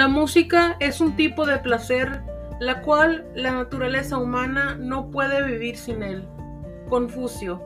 [0.00, 2.22] La música es un tipo de placer
[2.58, 6.26] la cual la naturaleza humana no puede vivir sin él.
[6.88, 7.62] Confucio.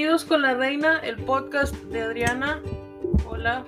[0.00, 2.62] Bienvenidos con la reina, el podcast de Adriana.
[3.28, 3.66] Hola,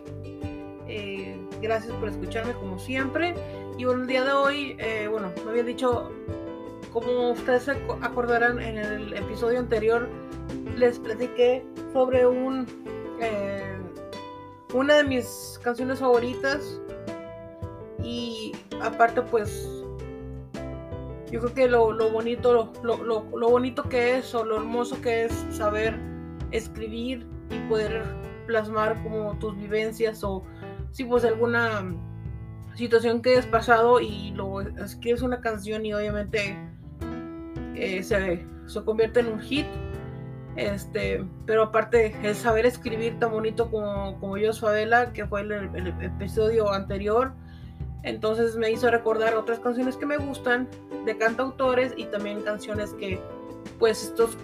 [0.89, 3.35] eh, gracias por escucharme como siempre.
[3.77, 6.11] Y bueno, el día de hoy, eh, bueno, me había dicho,
[6.91, 10.09] como ustedes se acordarán en el episodio anterior,
[10.75, 12.67] les platiqué sobre un
[13.21, 13.77] eh,
[14.73, 16.81] una de mis canciones favoritas.
[18.03, 19.69] Y aparte, pues
[21.31, 25.33] yo creo que lo, bonito, lo, lo, bonito que es o lo hermoso que es
[25.51, 26.12] saber
[26.53, 28.05] escribir y poder
[28.47, 30.45] plasmar como tus vivencias o
[30.91, 31.85] si pues alguna
[32.75, 36.57] situación que hayas pasado y lo escribes una canción y obviamente
[37.75, 39.67] eh, se, se, convierte en un hit.
[40.57, 45.53] Este, pero aparte el saber escribir tan bonito como, como yo Favela, que fue el,
[45.53, 47.33] el episodio anterior,
[48.03, 50.69] entonces me hizo recordar otras canciones que me gustan
[51.07, 53.19] de cantautores y también canciones que,
[53.83, 54.39] pues, estos,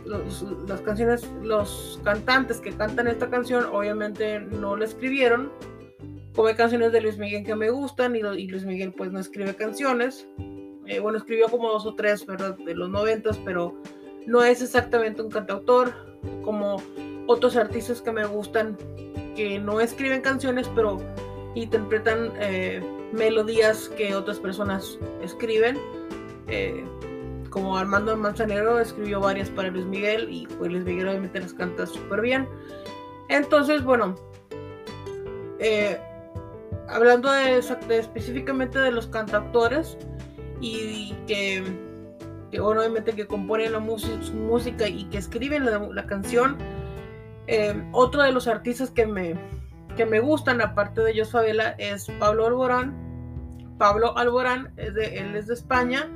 [0.66, 5.52] las canciones, los cantantes que cantan esta canción, obviamente no la escribieron.
[6.34, 9.54] Como hay canciones de Luis Miguel que me gustan y, Luis Miguel, pues, no escribe
[9.54, 10.26] canciones.
[10.86, 12.58] Eh, bueno, escribió como dos o tres, ¿verdad?
[12.58, 13.80] De los noventas, pero
[14.26, 15.94] no es exactamente un cantautor
[16.42, 16.82] como
[17.28, 18.76] otros artistas que me gustan
[19.36, 20.98] que no escriben canciones, pero
[21.54, 25.78] interpretan eh, melodías que otras personas escriben.
[26.48, 26.82] Eh,
[27.58, 31.86] como Armando Manzanero escribió varias para Luis Miguel y pues Luis Miguel obviamente las canta
[31.86, 32.48] súper bien.
[33.28, 34.14] Entonces, bueno,
[35.58, 35.98] eh,
[36.88, 39.98] hablando de, específicamente de los cantautores
[40.60, 41.64] y que,
[42.60, 46.58] obviamente que componen la música y que escriben la, canción,
[47.90, 49.34] otro de los artistas que me,
[49.96, 52.94] que me gustan, aparte de ellos Favela, es Pablo Alborán.
[53.78, 56.08] Pablo Alborán, es de, él es de España.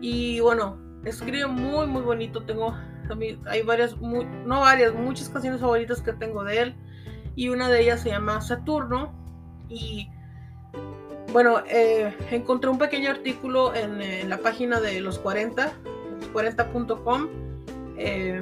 [0.00, 2.42] Y bueno, escribe muy, muy bonito.
[2.42, 2.74] Tengo,
[3.46, 6.76] hay varias, no varias, muchas canciones favoritas que tengo de él.
[7.34, 9.12] Y una de ellas se llama Saturno.
[9.68, 10.08] Y
[11.32, 15.72] bueno, eh, encontré un pequeño artículo en, la página de los 40,
[16.32, 17.28] los40.com.
[17.98, 18.40] Eh,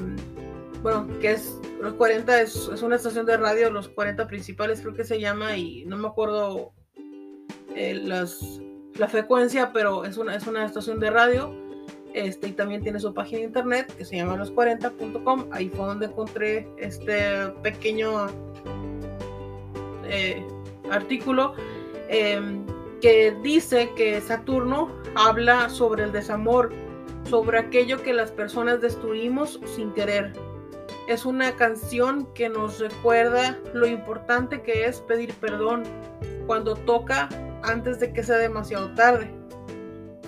[0.83, 5.05] bueno, que es los 40 es, una estación de radio, los 40 principales creo que
[5.05, 6.73] se llama y no me acuerdo
[7.75, 8.61] eh, las,
[8.97, 11.55] la frecuencia, pero es una, es una estación de radio.
[12.13, 15.49] Este, y también tiene su página de internet que se llama los40.com.
[15.51, 18.29] Ahí fue donde encontré este pequeño
[20.05, 20.47] eh,
[20.91, 21.55] artículo
[22.09, 22.65] em,
[23.01, 26.73] que dice que Saturno habla sobre el desamor,
[27.29, 30.33] sobre aquello que las personas destruimos sin querer
[31.07, 35.83] es una canción que nos recuerda lo importante que es pedir perdón
[36.47, 37.29] cuando toca
[37.65, 39.31] antes de que sea demasiado tarde.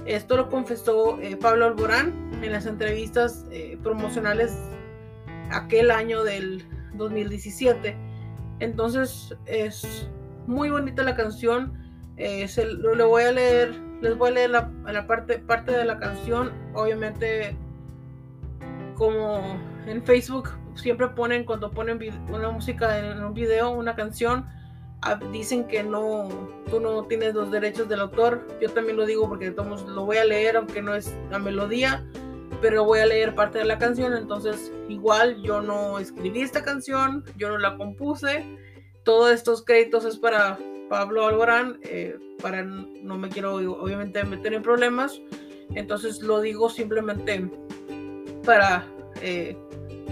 [0.05, 4.57] Esto lo confesó eh, Pablo Alborán en las entrevistas eh, promocionales
[5.51, 6.65] aquel año del
[6.95, 7.97] 2017.
[8.61, 10.09] Entonces es
[10.47, 11.73] muy bonita la canción.
[12.17, 16.53] Eh, lo, voy a leer, les voy a leer la, parte, parte de la canción.
[16.75, 17.57] Obviamente
[18.95, 19.43] como
[19.87, 21.99] en Facebook siempre ponen, cuando ponen
[22.29, 24.47] una música en un video, una canción,
[25.15, 26.29] dicen que no,
[26.71, 28.47] tú no tienes los derechos del autor.
[28.61, 32.05] Yo también lo digo porque todos lo voy a leer, aunque no es la melodía,
[32.61, 34.15] pero voy a leer parte de la canción.
[34.15, 38.45] Entonces, igual yo no escribí esta canción, yo no la compuse.
[39.05, 40.59] Todos estos créditos es para
[40.89, 45.21] Pablo Alborán, eh, para no me quiero obviamente meter en problemas.
[45.75, 47.51] Entonces lo digo simplemente
[48.45, 48.87] para
[49.21, 49.57] eh,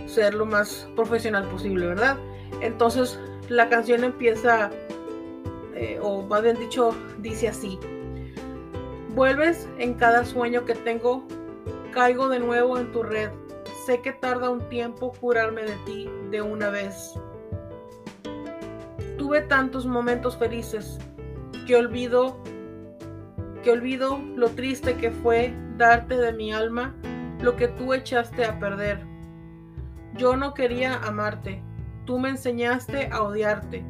[0.06, 2.19] ser lo más profesional posible, ¿verdad?
[2.61, 3.19] Entonces
[3.49, 4.70] la canción empieza,
[5.75, 7.79] eh, o más bien dicho, dice así.
[9.14, 11.25] Vuelves en cada sueño que tengo,
[11.93, 13.31] caigo de nuevo en tu red.
[13.87, 17.14] Sé que tarda un tiempo curarme de ti de una vez.
[19.19, 20.99] Tuve tantos momentos felices
[21.67, 22.37] que olvido
[23.62, 26.94] que olvido lo triste que fue darte de mi alma
[27.40, 29.14] lo que tú echaste a perder
[30.17, 31.61] yo no quería amarte,
[32.05, 33.85] tú me enseñaste a odiarte.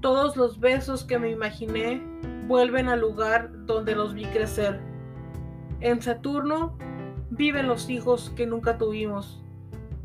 [0.00, 2.02] Todos los besos que me imaginé
[2.46, 4.80] vuelven al lugar donde los vi crecer.
[5.80, 6.76] En Saturno
[7.30, 9.42] viven los hijos que nunca tuvimos.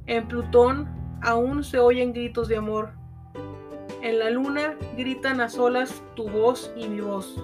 [0.07, 0.87] En Plutón
[1.21, 2.91] aún se oyen gritos de amor.
[4.01, 7.41] En la luna gritan a solas tu voz y mi voz,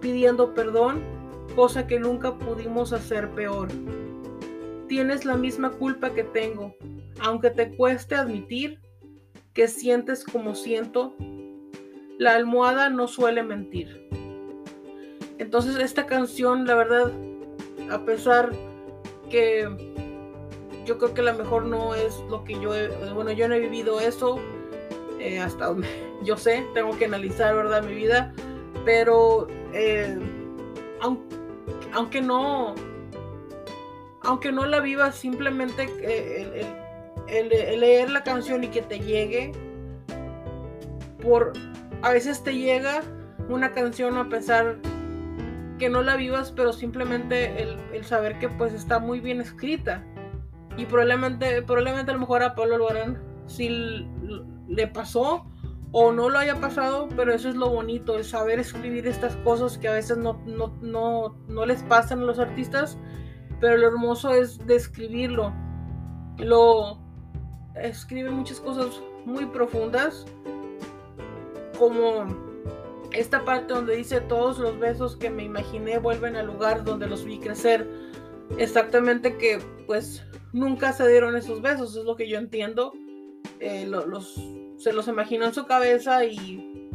[0.00, 1.02] pidiendo perdón,
[1.54, 3.68] cosa que nunca pudimos hacer peor.
[4.88, 6.74] Tienes la misma culpa que tengo,
[7.20, 8.80] aunque te cueste admitir
[9.54, 11.14] que sientes como siento,
[12.18, 14.08] la almohada no suele mentir.
[15.38, 17.12] Entonces esta canción, la verdad,
[17.90, 18.50] a pesar
[19.30, 19.68] que
[20.84, 23.60] yo creo que la mejor no es lo que yo he, bueno, yo no he
[23.60, 24.40] vivido eso,
[25.20, 25.88] eh, hasta donde
[26.24, 27.84] yo sé, tengo que analizar, ¿verdad?
[27.84, 28.34] Mi vida,
[28.84, 30.18] pero eh,
[31.92, 32.74] aunque, no,
[34.22, 36.87] aunque no la vivas, simplemente eh, el,
[37.28, 39.52] leer la canción y que te llegue,
[41.22, 41.52] por,
[42.02, 43.02] a veces te llega
[43.48, 44.78] una canción a pesar
[45.78, 50.04] que no la vivas, pero simplemente el, el, saber que pues está muy bien escrita.
[50.76, 53.68] Y probablemente, probablemente a lo mejor a Pablo Albarán sí
[54.68, 55.46] le pasó
[55.92, 59.78] o no lo haya pasado, pero eso es lo bonito, el saber escribir estas cosas
[59.78, 62.98] que a veces no, no, les pasan a los artistas,
[63.60, 65.52] pero lo hermoso es describirlo.
[66.36, 67.00] Lo
[67.82, 70.26] escribe muchas cosas muy profundas,
[71.78, 72.26] como
[73.12, 77.24] esta parte donde dice todos los besos que me imaginé vuelven al lugar donde los
[77.24, 77.88] vi crecer.
[78.58, 82.92] Exactamente que pues nunca se dieron esos besos, es lo que yo entiendo.
[83.60, 84.34] Eh, los,
[84.76, 86.90] se los imaginó en su cabeza y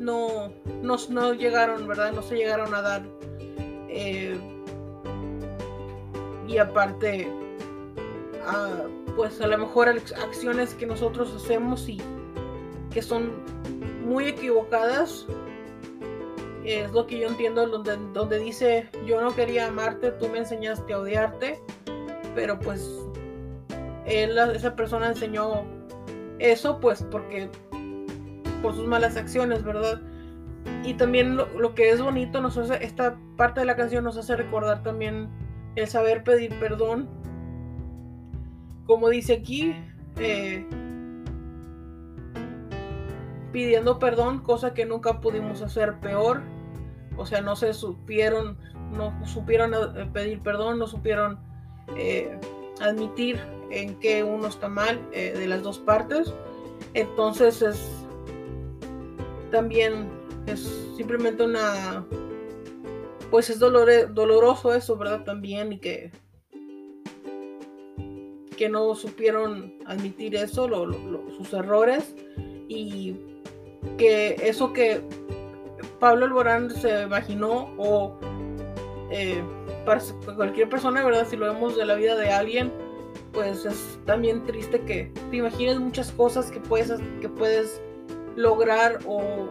[0.00, 0.52] no,
[0.82, 2.12] no, llegaron, ¿verdad?
[2.12, 3.02] No se llegaron a dar.
[3.88, 4.36] Eh,
[6.48, 7.28] y aparte,
[8.46, 8.84] ah,
[9.16, 12.00] pues a lo mejor acciones que nosotros hacemos y
[12.90, 13.32] que son
[14.06, 15.26] muy equivocadas
[16.64, 20.92] es lo que yo entiendo donde, donde dice yo no quería amarte, tú me enseñaste
[20.92, 21.60] a odiarte,
[22.34, 22.88] pero pues
[24.06, 25.64] esa persona enseñó
[26.38, 27.48] eso pues porque
[28.62, 30.00] por sus malas acciones, ¿verdad?
[30.84, 34.36] Y también lo, que es bonito, nos hace, esta parte de la canción nos hace
[34.36, 35.28] recordar también
[35.74, 37.08] el saber pedir perdón.
[38.86, 39.74] Como dice aquí,
[40.16, 40.66] eh,
[43.52, 46.42] pidiendo perdón, cosa que nunca pudimos hacer peor.
[47.16, 48.56] O sea, no se supieron,
[48.92, 51.38] no supieron eh, pedir perdón, no supieron
[51.96, 52.38] eh,
[52.80, 53.40] admitir
[53.70, 56.32] en que uno está mal de las dos partes.
[56.94, 58.02] Entonces es
[59.50, 60.08] también
[60.46, 60.60] es
[60.96, 62.04] simplemente una
[63.30, 65.24] pues es doloroso eso, ¿verdad?
[65.24, 66.10] También y que
[68.62, 70.68] que no supieron admitir eso,
[71.36, 72.14] sus errores
[72.68, 73.16] y
[73.98, 75.00] que eso que
[75.98, 78.16] Pablo Alborán se imaginó o
[79.10, 79.42] eh,
[79.84, 80.00] para
[80.36, 81.26] cualquier persona, ¿verdad?
[81.28, 82.72] Si lo vemos de la vida de alguien,
[83.32, 87.82] pues es también triste que te imagines muchas cosas que puedes, que puedes
[88.36, 89.50] lograr o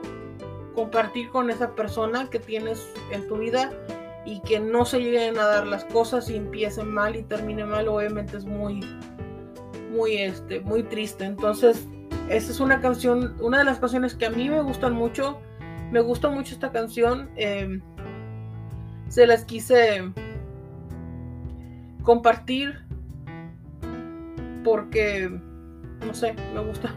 [0.74, 3.74] compartir con esa persona que tienes en tu vida
[4.26, 7.88] y que no se lleguen a dar las cosas y empiecen mal y termine mal,
[7.88, 8.82] obviamente es muy,
[9.92, 11.26] muy, este, muy triste.
[11.26, 11.88] Entonces,
[12.30, 15.40] esta es una canción, una de las canciones que a mí me gustan mucho.
[15.92, 17.30] Me gusta mucho esta canción.
[17.36, 17.82] Em,
[19.10, 20.12] se las quise
[22.04, 22.80] compartir
[24.64, 25.30] porque,
[26.06, 26.96] no sé, me gusta.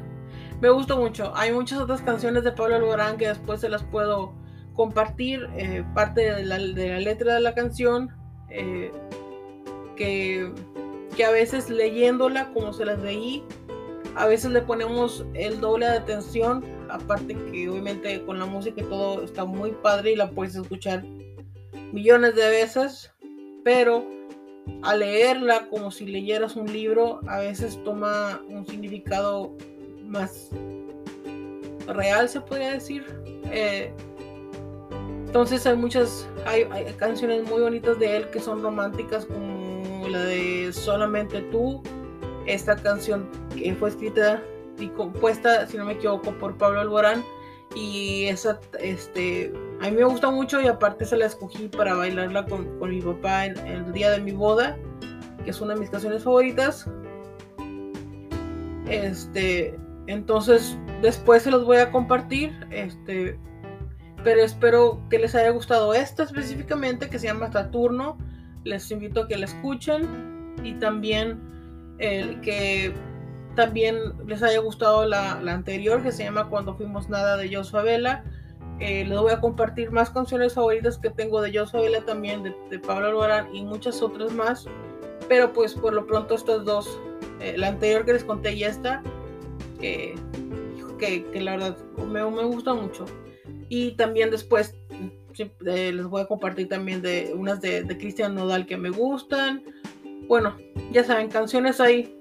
[0.60, 1.32] Me gusta mucho.
[1.34, 4.34] Hay muchas otras canciones de Pablo Alborán que después se las puedo
[4.74, 5.48] compartir.
[5.56, 8.10] Eh, parte de la, letra de la canción.
[8.50, 8.92] Eh,
[9.96, 10.52] que,
[11.16, 13.44] que a veces leyéndola como se las leí
[14.16, 19.24] a veces le ponemos el doble de atención, aparte que obviamente con la música todo
[19.24, 21.04] está muy padre y la puedes escuchar
[21.92, 23.12] millones de veces,
[23.64, 24.06] pero
[24.82, 29.56] al leerla como si leyeras un libro, a veces toma un significado
[30.04, 30.50] más
[31.88, 33.04] real, se podría decir.
[33.50, 33.92] Eh,
[35.34, 36.64] entonces hay muchas, hay,
[36.96, 41.82] canciones muy bonitas de él que son románticas como la de Solamente tú,
[42.46, 44.40] esta canción que fue escrita
[44.78, 47.24] y compuesta, si no me equivoco, por Pablo Alborán.
[47.74, 52.46] Y esa, este, a mí me gusta mucho y aparte se la escogí para bailarla
[52.46, 54.76] con, mi papá en, el día de mi boda,
[55.42, 56.88] que es una de mis canciones favoritas.
[58.88, 59.76] Este,
[60.06, 63.36] entonces después se los voy a compartir, este,
[64.24, 68.18] pero espero que les haya gustado esta específicamente, que se llama Saturno.
[68.64, 71.38] Les invito a que la escuchen y también
[71.98, 72.92] que
[73.54, 78.24] también les haya gustado la, anterior que se llama Cuando fuimos nada de Joshua Vela.
[78.80, 82.78] Eh, les voy a compartir más canciones favoritas que tengo de Joshua Vela también, de,
[82.80, 84.66] Pablo Alvarán y muchas otras más
[85.28, 86.98] Pero pues por lo pronto estas dos,
[87.38, 89.00] eh, la anterior que les conté y esta,
[89.80, 90.16] que,
[90.98, 93.04] que, la verdad me, me gusta mucho.
[93.68, 94.74] Y también después
[95.38, 99.64] eh, les voy a compartir también de unas de, de Cristian Nodal que me gustan.
[100.28, 100.56] Bueno,
[100.92, 102.16] ya saben, canciones hay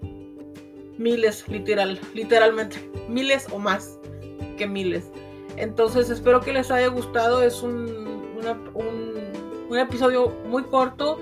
[0.97, 3.99] miles, literal, literalmente, miles o más
[4.57, 5.09] que miles.
[5.57, 7.43] Entonces espero que les haya gustado.
[7.43, 7.85] Es un,
[8.73, 11.19] un, episodio muy corto,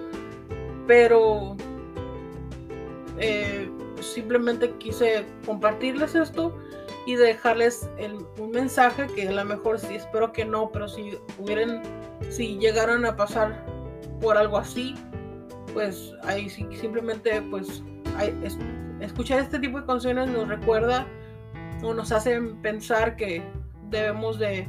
[0.86, 1.56] pero
[3.18, 3.70] eh,
[4.02, 6.54] simplemente quise compartirles esto
[7.12, 7.90] y dejarles
[8.40, 11.82] un mensaje que a lo mejor sí, espero que no, pero si hubieran,
[12.30, 13.66] si llegaron a pasar
[14.22, 14.96] por algo así,
[15.74, 17.84] pues ahí simplemente pues
[19.02, 21.06] escuchar este tipo de canciones nos recuerda
[21.84, 23.44] o nos hacen pensar que
[23.90, 24.68] debemos de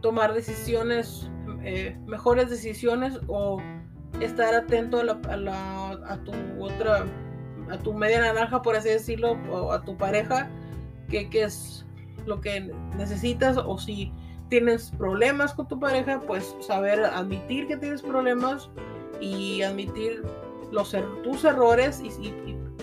[0.00, 1.30] tomar decisiones,
[1.62, 3.60] eh, mejores decisiones o
[4.20, 7.04] estar atento a, a, tu otra,
[7.70, 10.50] a tu media naranja, por así decirlo, o a tu pareja,
[11.08, 11.84] que, es
[12.26, 14.12] lo que necesitas o si
[14.48, 18.70] tienes problemas con tu pareja, pues saber admitir que tienes problemas
[19.20, 20.22] y admitir
[20.70, 22.08] los er, tus errores y,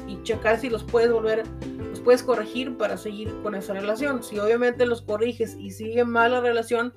[0.08, 1.44] y, checar si los puedes volver,
[1.90, 4.24] los puedes corregir para seguir con esa relación.
[4.24, 6.94] Si obviamente los corriges y sigue mal la relación,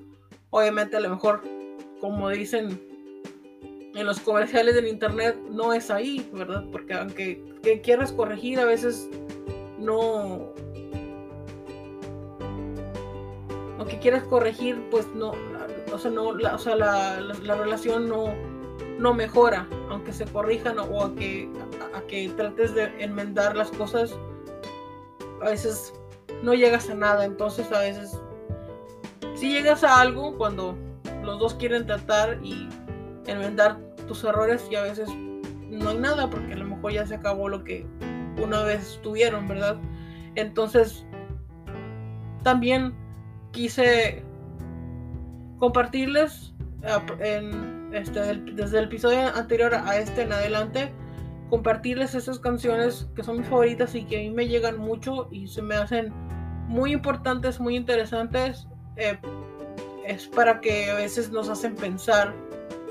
[0.49, 1.43] obviamente a lo mejor,
[2.01, 2.81] como dicen
[3.95, 6.65] en los comerciales del internet, no es ahí, ¿verdad?
[6.71, 9.09] Porque aunque que quieras corregir, a veces
[9.77, 10.53] no...
[13.89, 15.31] Aunque quieras corregir, pues no,
[15.91, 18.35] o sea, no, la, o sea, la, la relación no,
[18.99, 21.49] no mejora, aunque se corrijan o a que,
[21.95, 24.15] a, que trates de enmendar las cosas,
[25.41, 25.91] a veces
[26.43, 28.21] no llegas a nada, entonces a veces
[29.33, 30.77] si llegas a algo cuando
[31.23, 32.69] los dos quieren tratar y
[33.25, 35.09] enmendar tus errores y a veces
[35.67, 37.87] no hay nada porque a lo mejor ya se acabó lo que
[38.39, 39.77] una vez tuvieron, ¿verdad?
[40.35, 41.07] Entonces
[42.43, 43.08] también
[43.59, 44.23] quise
[45.57, 46.53] compartirles
[47.19, 48.21] en este,
[48.53, 50.93] desde el episodio anterior a este en adelante,
[51.49, 55.49] compartirles esas canciones que son mis favoritas y que a mí me llegan mucho y
[55.49, 56.13] se me hacen
[56.69, 58.65] muy importantes, muy interesantes.
[58.95, 59.19] Eh,
[60.05, 62.33] es para que a veces nos hacen pensar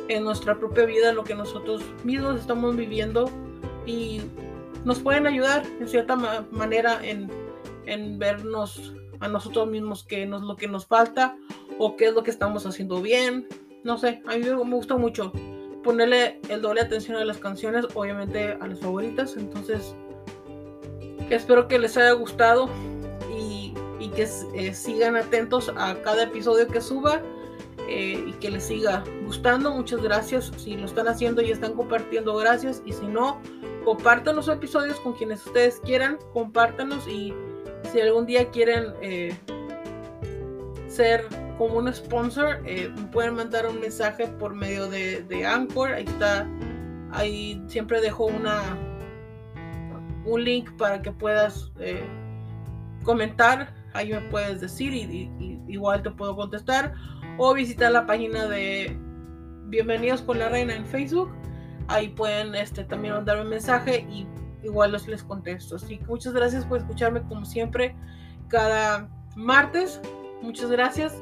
[0.08, 3.30] en nuestra propia vida, lo que nosotros mismos estamos viviendo
[3.86, 4.20] y
[4.84, 6.14] nos pueden ayudar en cierta
[6.50, 7.30] manera en,
[7.86, 11.36] en vernos a nosotros mismos qué es lo que nos falta
[11.78, 13.46] o qué es lo que estamos haciendo bien
[13.84, 15.32] no sé, a mí me gusta mucho
[15.82, 19.36] ponerle el doble atención a las canciones, obviamente a las favoritas.
[19.36, 19.94] Entonces,
[21.30, 22.68] espero que les haya gustado
[23.34, 23.72] y,
[24.14, 27.22] que eh, sigan atentos a cada episodio que suba
[27.88, 29.70] eh, y que les siga gustando.
[29.70, 30.52] Muchas gracias.
[30.56, 32.82] Si lo están haciendo y están compartiendo, gracias.
[32.84, 33.40] Y si no,
[33.84, 37.32] compartan los episodios con quienes ustedes quieran, compártanos y
[37.92, 39.34] si algún día quieren eh,
[40.88, 41.24] ser
[41.56, 45.92] como un sponsor, eh, pueden mandar un mensaje por medio de, Anchor.
[45.92, 46.46] Ahí está,
[47.10, 48.62] ahí siempre dejo una
[50.24, 52.04] un link para que puedas eh,
[53.02, 53.74] comentar.
[53.94, 55.30] Ahí me puedes decir y,
[55.66, 56.94] igual te puedo contestar.
[57.38, 58.96] O visitar la página de
[59.66, 61.30] Bienvenidos con la Reina en Facebook.
[61.88, 64.26] Ahí pueden este, también mandarme un mensaje y
[64.68, 65.76] igual los les contesto.
[65.76, 67.94] Así que muchas gracias por escucharme como siempre
[68.48, 70.00] cada martes.
[70.42, 71.14] Muchas gracias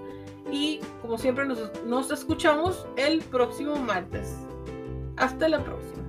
[0.50, 4.36] y como siempre nos, nos escuchamos el próximo martes.
[5.16, 6.05] Hasta la próxima.